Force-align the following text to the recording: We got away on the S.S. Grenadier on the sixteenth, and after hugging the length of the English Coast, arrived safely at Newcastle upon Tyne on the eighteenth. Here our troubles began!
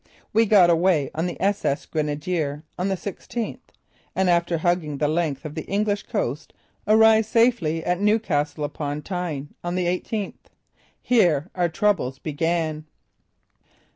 We 0.33 0.47
got 0.47 0.71
away 0.71 1.11
on 1.13 1.27
the 1.27 1.39
S.S. 1.39 1.85
Grenadier 1.85 2.63
on 2.75 2.89
the 2.89 2.97
sixteenth, 2.97 3.71
and 4.15 4.31
after 4.31 4.57
hugging 4.57 4.97
the 4.97 5.07
length 5.07 5.45
of 5.45 5.53
the 5.53 5.63
English 5.67 6.07
Coast, 6.07 6.53
arrived 6.87 7.27
safely 7.27 7.85
at 7.85 7.99
Newcastle 8.01 8.63
upon 8.63 9.03
Tyne 9.03 9.53
on 9.63 9.75
the 9.75 9.85
eighteenth. 9.85 10.49
Here 11.03 11.51
our 11.53 11.69
troubles 11.69 12.17
began! 12.17 12.87